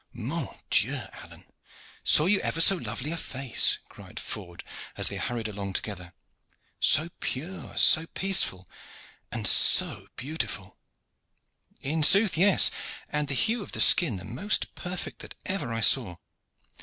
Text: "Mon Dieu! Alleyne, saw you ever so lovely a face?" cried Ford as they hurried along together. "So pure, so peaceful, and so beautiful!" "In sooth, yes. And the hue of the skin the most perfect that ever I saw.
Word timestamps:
"Mon 0.13 0.55
Dieu! 0.71 0.99
Alleyne, 1.21 1.45
saw 2.03 2.25
you 2.25 2.39
ever 2.39 2.59
so 2.59 2.75
lovely 2.75 3.11
a 3.11 3.17
face?" 3.17 3.77
cried 3.87 4.19
Ford 4.19 4.63
as 4.97 5.09
they 5.09 5.17
hurried 5.17 5.47
along 5.47 5.73
together. 5.73 6.11
"So 6.79 7.09
pure, 7.19 7.77
so 7.77 8.07
peaceful, 8.07 8.67
and 9.31 9.45
so 9.45 10.07
beautiful!" 10.15 10.79
"In 11.81 12.01
sooth, 12.01 12.35
yes. 12.35 12.71
And 13.09 13.27
the 13.27 13.35
hue 13.35 13.61
of 13.61 13.73
the 13.73 13.79
skin 13.79 14.15
the 14.15 14.25
most 14.25 14.73
perfect 14.73 15.19
that 15.19 15.35
ever 15.45 15.71
I 15.71 15.81
saw. 15.81 16.15